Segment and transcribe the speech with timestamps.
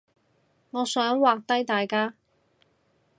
[0.71, 2.15] 我想畫低大家